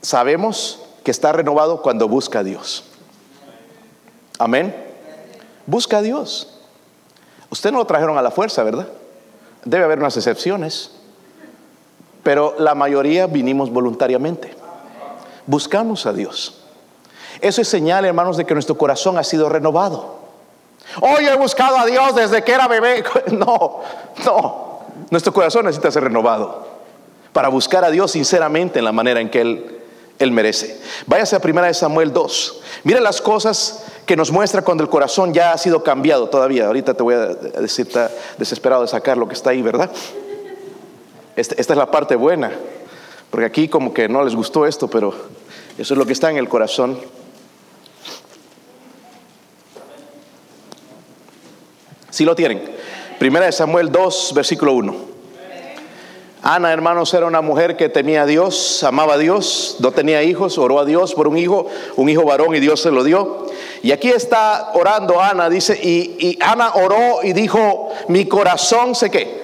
[0.00, 2.84] sabemos que está renovado cuando busca a Dios.
[4.38, 4.74] Amén.
[5.66, 6.53] Busca a Dios.
[7.54, 8.88] Usted no lo trajeron a la fuerza, ¿verdad?
[9.64, 10.90] Debe haber unas excepciones,
[12.24, 14.52] pero la mayoría vinimos voluntariamente.
[15.46, 16.64] Buscamos a Dios.
[17.40, 20.18] Eso es señal, hermanos, de que nuestro corazón ha sido renovado.
[21.00, 23.04] Hoy he buscado a Dios desde que era bebé.
[23.30, 23.82] No,
[24.24, 24.80] no.
[25.10, 26.66] Nuestro corazón necesita ser renovado
[27.32, 29.80] para buscar a Dios sinceramente en la manera en que Él,
[30.18, 30.80] Él merece.
[31.06, 32.62] Váyase a 1 Samuel 2.
[32.82, 36.66] Mira las cosas que nos muestra cuando el corazón ya ha sido cambiado todavía.
[36.66, 39.90] Ahorita te voy a decir, está desesperado de sacar lo que está ahí, ¿verdad?
[41.36, 42.52] Este, esta, es la parte buena,
[43.30, 45.14] porque aquí como que no les gustó esto, pero
[45.78, 46.98] eso es lo que está en el corazón.
[52.10, 52.62] Si lo tienen.
[53.18, 55.13] Primera de Samuel 2, versículo 1.
[56.46, 60.58] Ana, hermanos, era una mujer que temía a Dios, amaba a Dios, no tenía hijos,
[60.58, 61.64] oró a Dios por un hijo,
[61.96, 63.46] un hijo varón y Dios se lo dio.
[63.82, 69.42] Y aquí está orando Ana, dice, y, Ana oró y dijo, mi corazón se qué.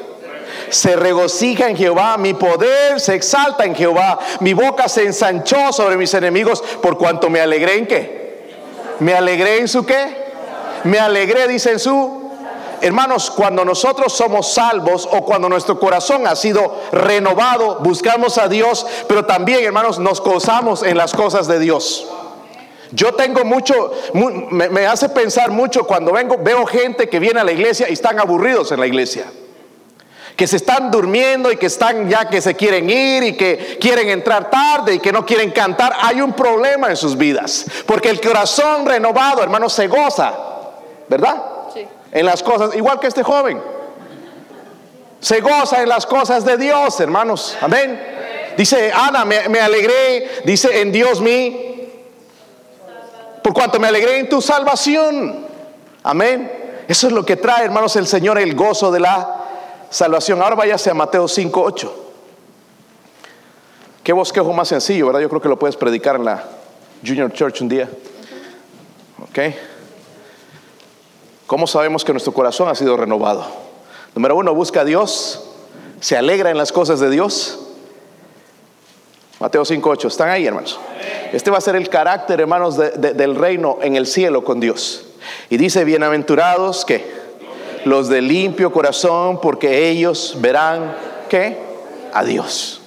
[0.69, 5.97] Se regocija en Jehová, mi poder se exalta en Jehová, mi boca se ensanchó sobre
[5.97, 8.45] mis enemigos por cuanto me alegré en qué.
[8.99, 10.21] Me alegré en su qué.
[10.85, 12.20] Me alegré, dice en su
[12.81, 18.87] hermanos, cuando nosotros somos salvos o cuando nuestro corazón ha sido renovado, buscamos a Dios,
[19.09, 22.09] pero también, hermanos, nos gozamos en las cosas de Dios.
[22.93, 27.53] Yo tengo mucho, me, hace pensar mucho cuando vengo, veo gente que viene a la
[27.53, 29.27] iglesia y están aburridos en la iglesia
[30.41, 34.09] que se están durmiendo y que están ya que se quieren ir y que quieren
[34.09, 37.67] entrar tarde y que no quieren cantar, hay un problema en sus vidas.
[37.85, 40.33] Porque el corazón renovado, hermanos, se goza,
[41.11, 41.43] ¿verdad?
[42.13, 43.61] En las cosas, igual que este joven.
[45.21, 47.57] Se goza en las cosas de Dios, hermanos.
[47.61, 48.01] Amén.
[48.57, 51.89] Dice Ana, me, alegré, dice en Dios mí,
[53.43, 55.47] por cuanto me alegré en tu salvación.
[56.03, 56.51] Amén.
[56.89, 59.47] Eso es lo que trae, hermanos, el Señor, el gozo de la
[59.91, 60.43] salvación.
[60.43, 62.07] Ahora váyase a Mateo 5, 8.
[64.03, 65.21] Qué bosquejo más sencillo, ¿verdad?
[65.21, 66.45] Yo creo que lo puedes predicar en la
[67.07, 67.89] Junior Church un día.
[69.23, 69.39] ¿Ok?
[71.51, 73.45] ¿Cómo sabemos que nuestro corazón ha sido renovado?
[74.15, 75.47] Número uno, busca a Dios,
[75.99, 77.59] se alegra en las cosas de Dios.
[79.41, 80.79] Mateo 5.8, ¿están ahí hermanos?
[81.33, 85.07] Este va a ser el carácter, hermanos, del reino en el cielo con Dios.
[85.49, 87.05] Y dice, bienaventurados que
[87.85, 90.95] los de limpio corazón, porque ellos verán
[91.29, 91.59] que
[92.13, 92.81] a Dios.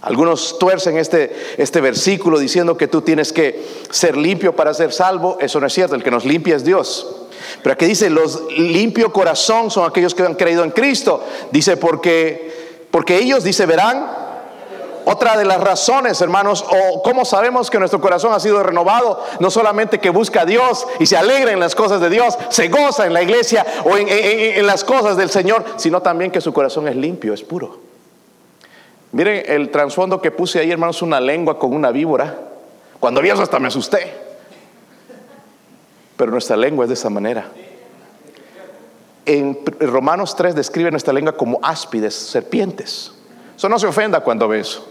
[0.00, 5.38] Algunos tuercen este, este versículo diciendo que tú tienes que ser limpio para ser salvo.
[5.40, 7.25] Eso no es cierto, el que nos limpia es Dios.
[7.62, 11.22] Pero aquí dice, los limpio corazón son aquellos que han creído en Cristo.
[11.50, 14.26] Dice, porque, porque ellos, dice, verán.
[15.08, 19.52] Otra de las razones, hermanos, o cómo sabemos que nuestro corazón ha sido renovado, no
[19.52, 23.06] solamente que busca a Dios y se alegra en las cosas de Dios, se goza
[23.06, 26.88] en la iglesia o en, en las cosas del Señor, sino también que su corazón
[26.88, 27.78] es limpio, es puro.
[29.12, 32.36] Miren el trasfondo que puse ahí, hermanos, una lengua con una víbora.
[32.98, 34.25] Cuando vi eso hasta me asusté.
[36.16, 37.50] Pero nuestra lengua es de esa manera.
[39.24, 43.12] En Romanos 3 describe nuestra lengua como áspides, serpientes.
[43.56, 44.86] Eso no se ofenda cuando ve eso.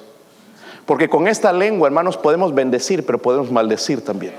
[0.85, 4.33] Porque con esta lengua, hermanos, podemos bendecir, pero podemos maldecir también.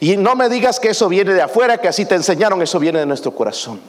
[0.00, 2.98] Y no me digas que eso viene de afuera, que así te enseñaron, eso viene
[2.98, 3.80] de nuestro corazón.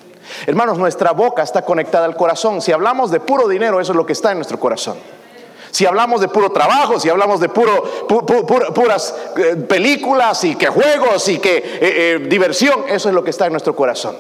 [0.48, 2.62] Hermanos, nuestra boca está conectada al corazón.
[2.62, 4.98] Si hablamos de puro dinero, eso es lo que está en nuestro corazón.
[5.72, 7.84] Si hablamos de puro trabajo, si hablamos de puro,
[8.74, 13.30] puras eh, películas y que juegos y que eh, eh, diversión, eso es lo que
[13.30, 14.18] está en nuestro corazón.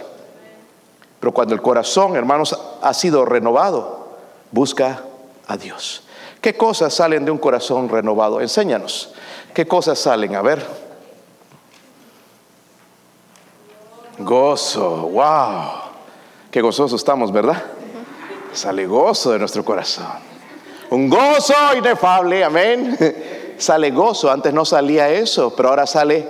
[1.19, 4.07] Pero cuando el corazón, hermanos, ha sido renovado,
[4.51, 5.03] busca
[5.45, 6.03] a Dios.
[6.39, 8.39] ¿Qué cosas salen de un corazón renovado?
[8.39, 9.13] Enséñanos.
[9.53, 10.35] ¿Qué cosas salen?
[10.35, 10.65] A ver.
[14.19, 15.63] Gozo, wow.
[16.49, 17.61] Qué gozosos estamos, ¿verdad?
[18.53, 20.30] Sale gozo de nuestro corazón
[20.91, 22.97] un gozo inefable, amén.
[23.57, 24.29] sale gozo.
[24.29, 26.27] Antes no salía eso, pero ahora sale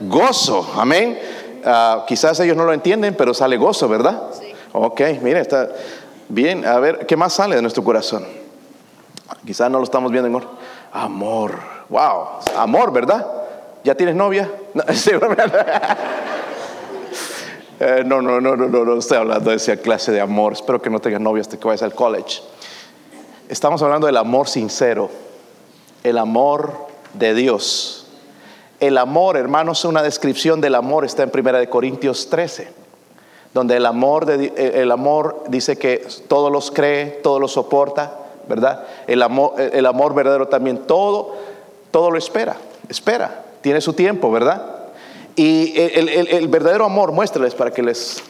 [0.00, 0.68] gozo.
[0.76, 1.18] Amén.
[1.64, 4.22] Ah, quizás ellos no lo entienden, pero sale gozo, ¿verdad?
[4.32, 4.52] Sí.
[4.72, 5.68] Ok, mire, está
[6.28, 6.66] bien.
[6.66, 8.26] A ver, ¿qué más sale de nuestro corazón?
[9.46, 10.46] Quizás no lo estamos viendo en
[10.92, 11.58] Amor.
[11.88, 12.26] Wow.
[12.56, 13.26] Amor, ¿verdad?
[13.84, 14.50] ¿Ya tienes novia?
[17.84, 20.52] Eh, no, no, no, no, no, no, estoy hablando de esa clase de amor.
[20.52, 22.40] Espero que no tengas novia hasta que vayas al college.
[23.48, 25.10] Estamos hablando del amor sincero,
[26.04, 26.72] el amor
[27.14, 28.06] de Dios.
[28.80, 32.68] El amor, hermanos, una descripción del amor está en 1 Corintios 13,
[33.52, 38.16] donde el amor, de, el amor dice que todos los cree, todo lo soporta,
[38.48, 38.86] ¿verdad?
[39.06, 41.36] El amor, el amor verdadero también todo,
[41.90, 42.56] todo lo espera,
[42.88, 44.72] espera, tiene su tiempo, ¿verdad?
[45.36, 48.22] Y el, verdadero amor, muéstrales para que les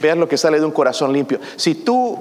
[0.00, 1.38] vean lo que sale de un corazón limpio.
[1.56, 2.18] Si tú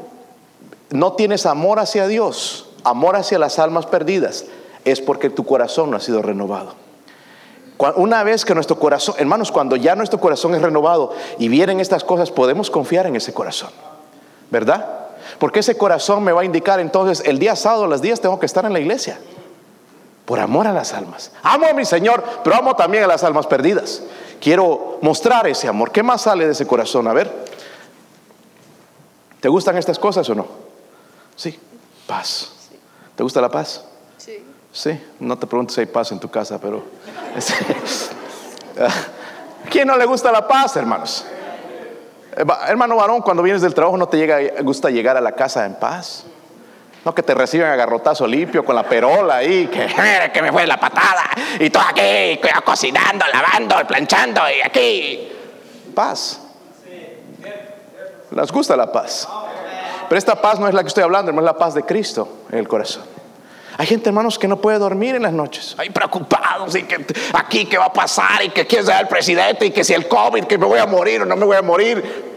[0.90, 4.46] no tienes amor hacia Dios, amor hacia las almas perdidas,
[4.84, 6.76] es porque tu corazón no ha sido renovado.
[7.96, 12.06] Una vez que nuestro corazón, hermanos, cuando ya nuestro corazón es renovado y vienen estas
[12.06, 13.72] cosas, podemos confiar en ese corazón,
[14.50, 14.88] ¿verdad?
[15.40, 18.46] Porque ese corazón me va a indicar entonces el día sábado, los días tengo que
[18.46, 19.20] estar en la iglesia
[20.26, 21.32] por amor a las almas.
[21.44, 24.04] Amo a mi Señor, pero amo también a las almas perdidas.
[24.40, 25.92] Quiero mostrar ese amor.
[25.92, 27.08] ¿Qué más sale de ese corazón?
[27.08, 27.46] A ver.
[29.40, 30.65] ¿Te gustan estas cosas o no?
[31.36, 31.60] Sí,
[32.08, 32.52] paz.
[33.16, 33.84] ¿Te gusta la paz?
[34.18, 34.44] Sí.
[34.72, 36.84] Sí, no te pregunto si hay paz en tu casa, pero...
[39.70, 41.26] ¿Quién no le gusta la paz, hermanos?
[42.36, 45.66] Eh, hermano varón, cuando vienes del trabajo no te llega, gusta llegar a la casa
[45.66, 46.26] en paz.
[47.06, 49.88] No que te reciben a garrotazo limpio con la perola ahí, que,
[50.34, 51.24] que me fue la patada,
[51.60, 55.32] y todo aquí, cocinando, lavando, planchando, y aquí.
[55.94, 56.42] Paz.
[58.32, 59.30] Nos gusta la paz.
[60.08, 62.28] Pero esta paz no es la que estoy hablando, no es la paz de Cristo
[62.52, 63.04] en el corazón.
[63.78, 65.76] Hay gente, hermanos, que no puede dormir en las noches.
[65.78, 69.66] Hay preocupados y que aquí qué va a pasar y que quién sea el presidente
[69.66, 71.62] y que si el COVID, que me voy a morir o no me voy a
[71.62, 72.36] morir.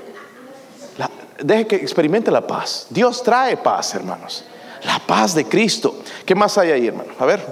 [1.39, 2.89] deje que experimente la paz.
[2.91, 4.45] Dios trae paz, hermanos.
[4.83, 6.03] La paz de Cristo.
[6.27, 7.13] ¿Qué más hay ahí, hermano?
[7.19, 7.45] A ver.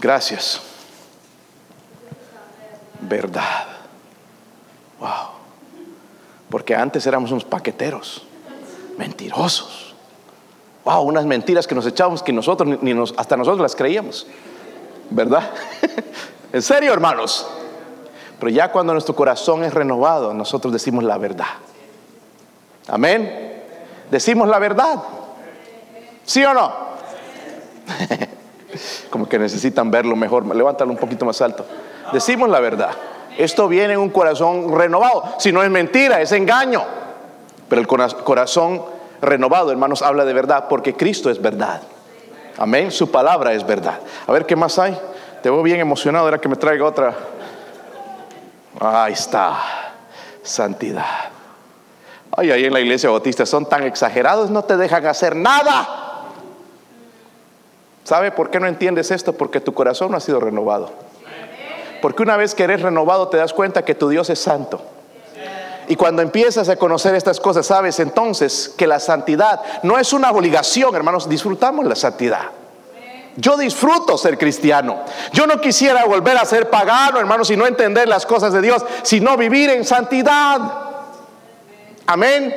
[0.00, 0.60] Gracias.
[3.00, 3.66] Verdad.
[4.98, 5.36] Wow.
[6.50, 8.25] Porque antes éramos unos paqueteros,
[8.98, 9.94] mentirosos.
[10.84, 14.26] Wow, unas mentiras que nos echábamos que nosotros ni nos, hasta nosotros las creíamos.
[15.10, 15.50] ¿Verdad?
[16.52, 17.46] en serio, hermanos.
[18.38, 21.46] Pero ya cuando nuestro corazón es renovado, nosotros decimos la verdad.
[22.88, 23.62] Amén.
[24.10, 25.02] Decimos la verdad.
[26.24, 26.72] ¿Sí o no?
[29.10, 30.44] Como que necesitan verlo mejor.
[30.54, 31.64] Levántalo un poquito más alto.
[32.12, 32.90] Decimos la verdad.
[33.36, 35.34] Esto viene en un corazón renovado.
[35.38, 36.84] Si no es mentira, es engaño.
[37.68, 38.82] Pero el corazón
[39.20, 41.82] renovado, hermanos, habla de verdad porque Cristo es verdad.
[42.58, 42.90] Amén.
[42.90, 43.98] Su palabra es verdad.
[44.26, 44.98] A ver qué más hay.
[45.42, 46.28] Te veo bien emocionado.
[46.28, 47.14] Era que me traiga otra.
[48.80, 49.56] Ahí está.
[50.42, 51.36] Santidad.
[52.36, 55.88] Ay, ahí en la iglesia bautista son tan exagerados, no te dejan hacer nada.
[58.04, 59.32] ¿Sabe por qué no entiendes esto?
[59.32, 60.90] Porque tu corazón no ha sido renovado.
[62.02, 64.82] Porque una vez que eres renovado te das cuenta que tu Dios es santo.
[65.88, 70.30] Y cuando empiezas a conocer estas cosas, sabes entonces que la santidad no es una
[70.30, 72.50] obligación, hermanos, disfrutamos la santidad.
[73.36, 75.00] Yo disfruto ser cristiano.
[75.32, 78.84] Yo no quisiera volver a ser pagano, hermanos, y no entender las cosas de Dios,
[79.02, 80.60] sino vivir en santidad.
[82.06, 82.54] Amén.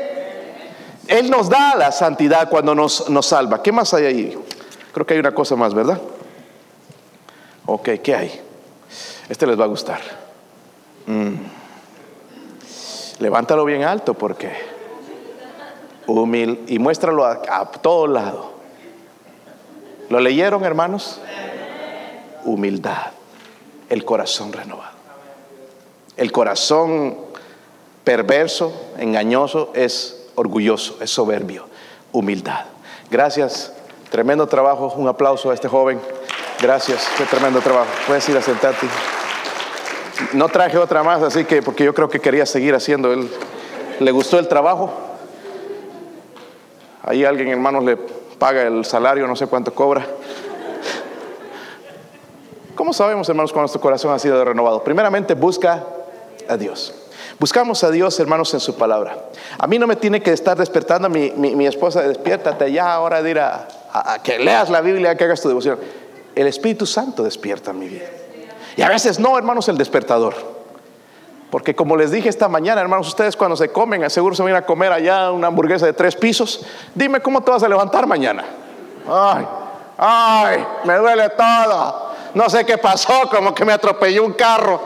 [1.08, 3.62] Él nos da la santidad cuando nos, nos salva.
[3.62, 4.40] ¿Qué más hay ahí?
[4.94, 6.00] Creo que hay una cosa más, ¿verdad?
[7.66, 8.42] Ok, ¿qué hay?
[9.28, 10.00] Este les va a gustar.
[11.06, 11.59] Mm.
[13.20, 14.52] Levántalo bien alto porque
[16.08, 18.54] humil y muéstralo a, a todo lado.
[20.10, 21.20] ¿Lo leyeron, hermanos?
[22.46, 23.12] Humildad,
[23.90, 24.98] el corazón renovado.
[26.18, 27.18] El corazón
[28.04, 31.66] perverso, engañoso, es orgulloso, es soberbio.
[32.12, 32.66] Humildad.
[33.12, 33.74] Gracias
[34.10, 36.02] Tremendo trabajo, un aplauso a este joven.
[36.60, 37.90] Gracias, qué tremendo trabajo.
[38.08, 38.88] Puedes ir a sentarte.
[40.34, 43.12] No traje otra más, así que, porque yo creo que quería seguir haciendo.
[43.12, 43.30] Él,
[44.00, 44.92] le gustó el trabajo.
[47.04, 50.06] Ahí alguien, hermanos, le paga el salario, no sé cuánto cobra.
[52.76, 54.84] ¿Cómo sabemos, hermanos, cuando nuestro corazón ha sido renovado?
[54.84, 55.84] Primeramente, busca
[56.48, 56.94] a Dios.
[57.40, 59.18] Buscamos a Dios, hermanos, en su palabra.
[59.58, 63.22] A mí no me tiene que estar despertando mi, mi, mi esposa, despiértate ya, hora
[63.22, 63.68] de ir a,
[64.24, 65.78] que leas la Biblia, que hagas tu devoción.
[66.36, 68.06] El Espíritu Santo despierta mi vida.
[68.80, 70.34] Y a veces no, hermanos, el despertador.
[71.52, 74.62] Porque como les dije esta mañana, hermanos, ustedes cuando se comen, seguro se van a
[74.62, 76.66] comer allá una hamburguesa de tres pisos.
[76.96, 78.46] Dime cómo te vas a levantar mañana.
[79.06, 79.46] Ay,
[79.98, 82.12] Ay, me duele todo.
[82.36, 84.80] No sé qué pasó, como que me atropelló un carro.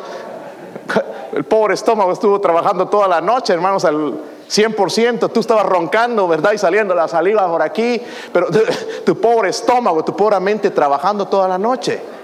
[1.31, 4.15] El pobre estómago estuvo trabajando toda la noche, hermanos, al
[4.49, 5.31] 100%.
[5.31, 6.53] Tú estabas roncando, ¿verdad?
[6.53, 8.01] Y saliendo la saliva por aquí.
[8.31, 8.47] Pero
[9.05, 12.22] tu pobre estómago, tu pobre mente trabajando toda la noche.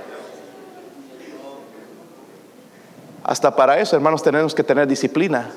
[3.29, 5.51] Hasta para eso, hermanos, tenemos que tener disciplina.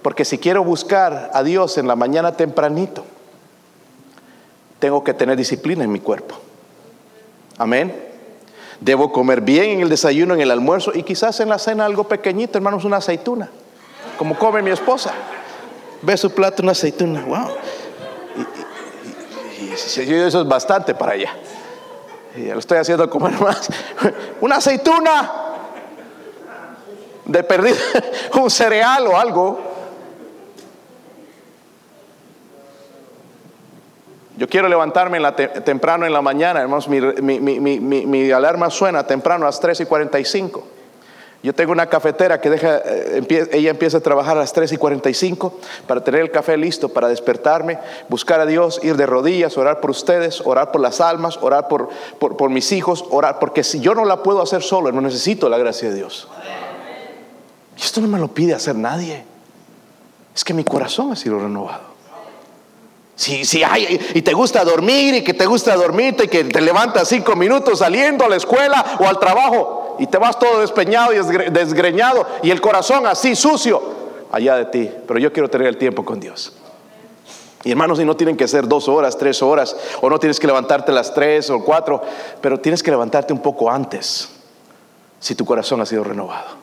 [0.00, 3.04] Porque si quiero buscar a Dios en la mañana tempranito,
[4.78, 6.36] tengo que tener disciplina en mi cuerpo.
[7.58, 7.92] Amén.
[8.78, 12.04] Debo comer bien en el desayuno, en el almuerzo y quizás en la cena algo
[12.04, 13.50] pequeñito, hermanos, una aceituna,
[14.16, 15.12] como come mi esposa.
[16.00, 17.48] Ve su plato, una aceituna, wow.
[19.60, 19.72] Y,
[20.14, 21.34] eso es bastante para ella.
[22.36, 23.68] Y ya lo estoy haciendo comer más.
[24.40, 25.42] Una aceituna
[27.24, 27.76] de perdido,
[28.40, 29.72] un cereal o algo.
[34.36, 35.20] Yo quiero levantarme
[35.64, 36.88] temprano en la mañana, hermanos.
[36.88, 40.64] Mi, alarma suena temprano a las 3 y 45.
[41.42, 44.76] Yo tengo una cafetera que deja, eh, ella empieza a trabajar a las 3 y
[44.76, 45.58] 45
[45.88, 49.90] para tener el café listo, para despertarme, buscar a Dios, ir de rodillas, orar por
[49.90, 54.04] ustedes, orar por las almas, orar por, por mis hijos, orar, porque si yo no
[54.04, 56.28] la puedo hacer solo, no necesito la gracia de Dios.
[57.76, 59.24] Y esto no me lo pide hacer nadie.
[60.34, 61.92] Es que mi corazón ha sido renovado.
[63.14, 66.60] Si, si hay, y te gusta dormir y que te gusta dormirte y que te
[66.60, 71.12] levantas cinco minutos saliendo a la escuela o al trabajo y te vas todo despeñado
[71.12, 73.80] y desgreñado y el corazón así sucio
[74.32, 74.90] allá de ti.
[75.06, 76.54] Pero yo quiero tener el tiempo con Dios.
[77.64, 80.48] Y hermanos, y no tienen que ser dos horas, tres horas, o no tienes que
[80.48, 82.02] levantarte las tres o cuatro,
[82.40, 84.30] pero tienes que levantarte un poco antes
[85.20, 86.61] si tu corazón ha sido renovado.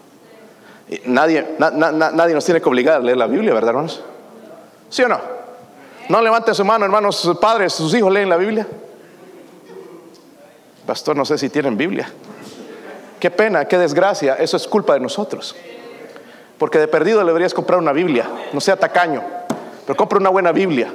[1.06, 4.04] Nadie, nadie nos tiene que obligar a leer la Biblia, ¿verdad, hermanos?
[4.90, 5.20] ¿Sí o no?
[6.10, 8.66] No levante su mano, hermanos, sus padres, sus hijos leen la Biblia.
[10.88, 12.12] Pastor, no sé si tienen Biblia.
[13.20, 15.56] Qué pena, qué desgracia, eso es culpa de nosotros.
[16.58, 19.22] Porque de perdido deberías comprar una Biblia, no sea tacaño,
[19.86, 20.92] pero compre una buena Biblia.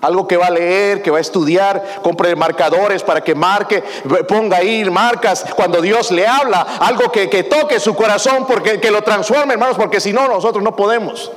[0.00, 3.82] Algo que va a leer, que va a estudiar, compre marcadores para que marque,
[4.26, 8.90] ponga ahí marcas cuando Dios le habla, algo que, que toque su corazón, porque que
[8.90, 11.30] lo transforme, hermanos, porque si no, nosotros no podemos.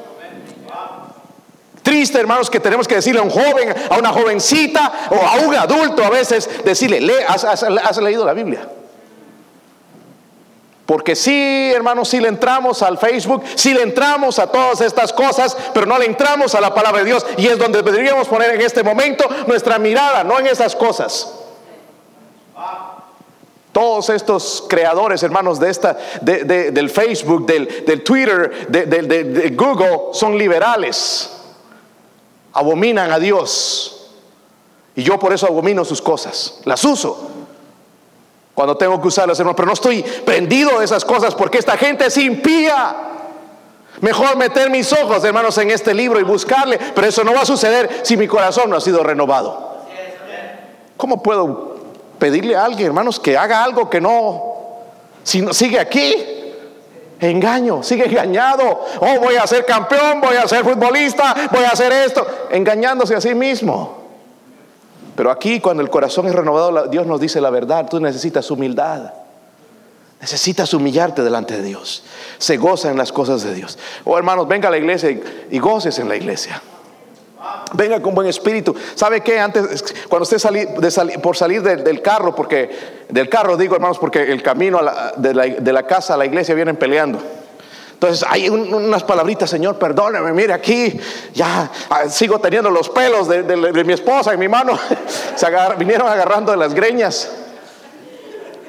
[1.83, 5.53] Triste, hermanos, que tenemos que decirle a un joven, a una jovencita o a un
[5.53, 8.65] adulto a veces, decirle, lee, has, leído la Biblia.
[10.85, 15.55] Porque sí, hermanos, si le entramos al Facebook, si le entramos a todas estas cosas,
[15.73, 17.25] pero no le entramos a la palabra de Dios.
[17.37, 21.39] Y es donde deberíamos poner en este momento nuestra mirada, no en esas cosas.
[23.71, 31.33] Todos estos creadores, hermanos, de esta, del Facebook, del, Twitter, de Google, son liberales
[32.53, 34.11] abominan a Dios.
[34.95, 36.59] Y yo por eso abomino sus cosas.
[36.65, 37.29] Las uso
[38.53, 39.55] cuando tengo que usarlas, hermano.
[39.55, 42.95] Pero no estoy prendido de esas cosas porque esta gente es impía.
[44.01, 46.79] Mejor meter mis ojos, hermanos, en este libro y buscarle.
[46.93, 49.73] Pero eso no va a suceder si mi corazón no ha sido renovado.
[50.97, 51.77] ¿Cómo puedo
[52.19, 54.43] pedirle a alguien, hermanos, que haga algo que no,
[55.23, 56.15] si no sigue aquí?
[57.19, 58.85] Engaño, sigue engañado.
[58.99, 62.25] Oh, voy a ser campeón, voy a ser futbolista, voy a hacer esto.
[62.51, 64.02] Engañándose a sí mismo.
[65.15, 67.87] Pero aquí cuando el corazón es renovado, Dios nos dice la verdad.
[67.89, 69.13] Tú necesitas humildad.
[70.23, 72.03] Necesitas humillarte delante de Dios.
[72.37, 73.77] Se goza en las cosas de Dios.
[74.05, 75.09] Oh hermanos, venga a la iglesia
[75.51, 76.61] y, goces en la iglesia.
[77.73, 78.73] Venga con buen espíritu.
[78.95, 79.37] ¿Sabe qué?
[79.37, 80.65] Antes, cuando usted salí,
[81.21, 84.79] por salir del, carro, porque del carro digo, hermanos, porque el camino
[85.17, 85.33] de,
[85.73, 87.19] la, casa a la iglesia vienen peleando.
[88.03, 90.99] Entonces hay unas palabritas, Señor, perdóneme, mire aquí,
[91.33, 94.77] ya ah, sigo teniendo los pelos de, mi esposa y mi mano,
[95.35, 97.31] se vinieron agarrando de las greñas.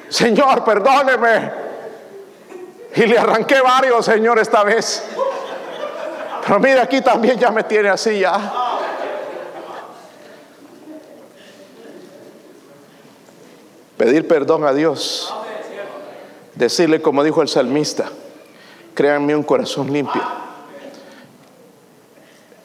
[0.09, 1.51] Señor, perdóneme.
[2.95, 5.03] Y le arranqué varios, Señor, esta vez.
[6.47, 8.53] Pero mire, aquí también ya me tiene así ya.
[13.97, 15.35] Pedir perdón a Dios.
[16.55, 18.13] Decirle como dijo el salmista,
[18.95, 20.23] créanme un corazón limpio.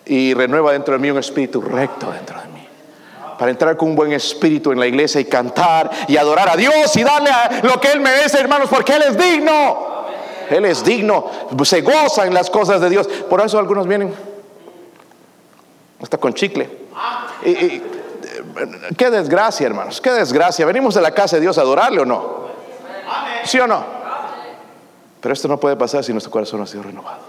[0.06, 2.68] Y renueva dentro de mí un espíritu recto dentro de mí.
[3.38, 6.96] Para entrar con un buen espíritu en la iglesia y cantar y adorar a Dios
[6.98, 7.32] y darle
[7.64, 9.90] lo que Él merece, hermanos, porque Él es digno.
[10.50, 11.30] Él es digno,
[11.64, 13.08] se goza en las cosas de Dios.
[13.08, 14.14] Por eso algunos vienen
[16.02, 16.70] hasta con chicle.
[17.46, 17.82] y,
[18.98, 20.66] Qué desgracia, hermanos, qué desgracia.
[20.66, 22.50] Venimos de la casa de Dios a adorarle o no.
[23.44, 23.99] ¿Sí o no?
[25.22, 27.20] Pero esto no puede pasar si nuestro corazón no ha sido renovado.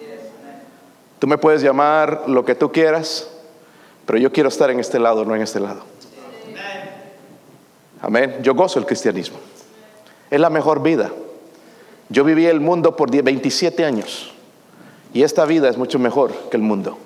[1.19, 3.29] Tú me puedes llamar lo que tú quieras,
[4.07, 5.83] pero yo quiero estar en este lado, no en este lado.
[8.01, 8.39] Amén.
[8.43, 9.39] Yo gozo el cristianismo.
[10.31, 11.11] Es la mejor vida.
[12.09, 14.33] Yo viví el mundo por 27 años
[15.13, 16.97] y esta vida es mucho mejor que el mundo.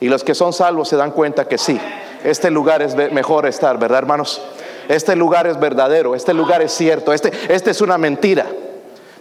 [0.00, 1.78] Y los que son salvos se dan cuenta que sí,
[2.24, 4.42] este lugar es mejor estar, ¿verdad, hermanos?
[4.88, 8.46] Este lugar es verdadero, este lugar es cierto, este, este es una mentira.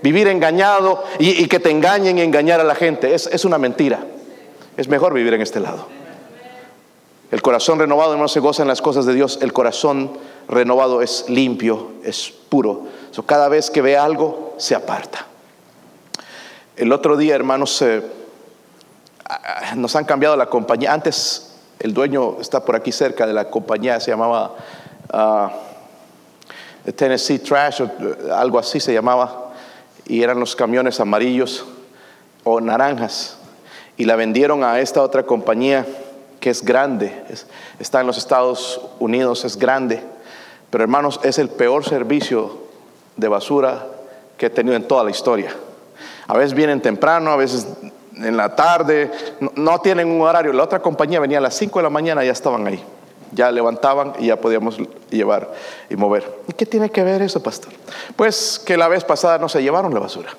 [0.01, 4.05] Vivir engañado y, que te engañen y engañar a la gente es, es una mentira.
[4.77, 5.87] Es mejor vivir en este lado.
[7.31, 9.39] El corazón renovado no se goza en las cosas de Dios.
[9.41, 10.11] El corazón
[10.47, 12.83] renovado es limpio, es puro.
[13.25, 15.25] cada vez que ve algo, se aparta.
[16.75, 18.03] El otro día, hermanos, eh,
[19.75, 20.93] nos han cambiado la compañía.
[20.93, 24.55] Antes el dueño está por aquí cerca de la compañía, se llamaba
[25.13, 29.44] uh, Tennessee Trash, o eh, algo así se llamaba,
[30.05, 31.65] y eran los camiones amarillos
[32.43, 33.37] o naranjas.
[33.97, 35.85] Y la vendieron a esta otra compañía
[36.39, 37.23] que es grande,
[37.79, 40.03] está en los Estados Unidos, es grande,
[40.69, 42.59] pero hermanos, es el peor servicio
[43.15, 43.87] de basura
[44.37, 45.55] que he tenido en toda la historia.
[46.27, 47.67] A veces vienen temprano, a veces
[48.17, 49.11] en la tarde,
[49.55, 50.53] no, tienen un horario.
[50.53, 52.83] La otra compañía venía a las 5 de la mañana y ya estaban ahí.
[53.35, 54.77] Ya levantaban y ya podíamos
[55.09, 55.51] llevar
[55.89, 56.39] y mover.
[56.47, 57.73] ¿Y qué tiene que ver eso, pastor?
[58.15, 60.29] Pues que la vez pasada no se llevaron la basura.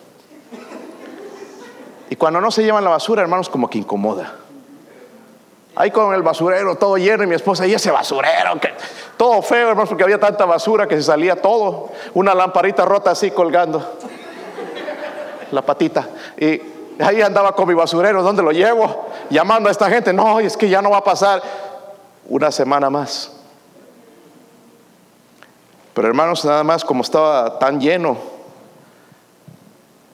[2.08, 4.34] Y cuando no se llevan la basura, hermanos, como que incomoda.
[5.74, 8.70] Ahí con el basurero todo lleno y mi esposa, y ese basurero, que
[9.18, 11.90] todo feo, hermanos, porque había tanta basura que se salía todo.
[12.14, 13.98] Una lamparita rota así colgando.
[15.52, 16.08] La patita.
[16.38, 16.62] Y
[16.98, 19.08] ahí andaba con mi basurero, ¿dónde lo llevo?
[19.28, 21.42] Llamando a esta gente, no, es que ya no va a pasar
[22.28, 23.32] una semana más.
[25.94, 28.18] Pero hermanos, nada más como estaba tan lleno,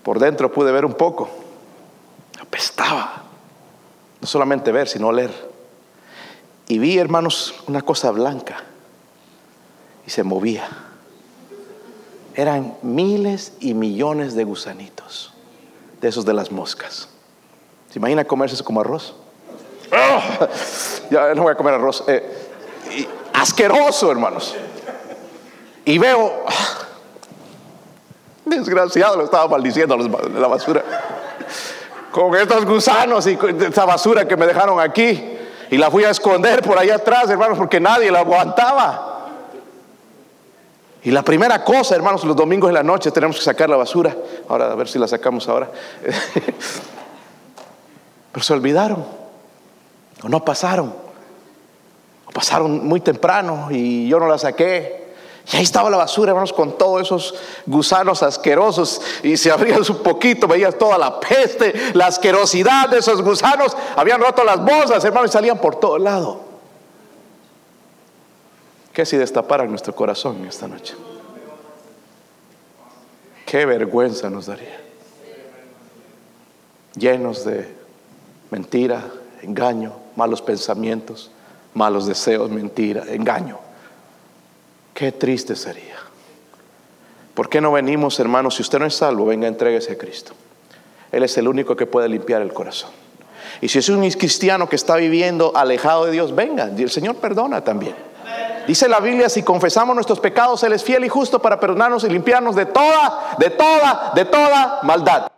[0.03, 1.29] por dentro pude ver un poco.
[2.41, 3.25] Apestaba.
[4.21, 5.51] No solamente ver, sino leer.
[6.69, 8.63] Y vi, hermanos, una cosa blanca
[10.07, 10.69] y se movía.
[12.35, 15.35] Eran miles y millones de gusanitos,
[16.01, 17.09] de esos de las moscas.
[17.91, 19.15] ¿Se imagina comerse eso como arroz?
[21.11, 22.05] Ya no voy a comer arroz.
[22.07, 22.27] Eh,
[23.35, 24.55] asqueroso, hermanos.
[25.85, 26.87] Y veo, ¡ah!
[28.45, 30.83] desgraciado, lo estaba maldiciendo la basura.
[32.11, 35.39] Con estos gusanos y esta basura que me dejaron aquí.
[35.71, 39.09] Y la fui a esconder por allá atrás, hermanos, porque nadie la aguantaba.
[41.03, 44.15] Y la primera cosa, hermanos, los domingos en la noche tenemos que sacar la basura.
[44.49, 45.71] Ahora, a ver si la sacamos ahora.
[48.33, 49.22] Pero se olvidaron.
[50.23, 50.95] O no pasaron.
[52.33, 55.03] Pasaron muy temprano y yo no la saqué.
[55.53, 57.35] Y ahí estaba la basura, hermanos, con todos esos
[57.67, 59.01] gusanos asquerosos.
[59.23, 63.77] Y se abría un poquito, veías toda la peste, la asquerosidad de esos gusanos.
[63.97, 66.41] Habían roto las bolsas, hermanos, y salían por todo lado.
[68.93, 70.95] ¿Qué si destaparan nuestro corazón esta noche?
[73.45, 74.81] Qué vergüenza nos daría.
[76.95, 77.75] Llenos de
[78.51, 79.03] mentira,
[79.43, 81.31] engaño, malos pensamientos,
[81.75, 83.59] malos deseos, mentira, engaño.
[84.95, 85.97] Qué triste sería.
[87.35, 88.57] ¿Por qué no venimos, hermanos?
[88.57, 90.33] Si usted no es salvo, venga, entréguese a Cristo.
[91.11, 92.91] Él es el único que puede limpiar el corazón.
[93.61, 97.17] Y si es un cristiano que está viviendo alejado de Dios, venga, y el Señor
[97.17, 97.95] perdona también.
[98.67, 102.09] Dice la Biblia, si confesamos nuestros pecados, Él es fiel y justo para perdonarnos y
[102.09, 105.32] limpiarnos de toda, de toda, de toda maldad.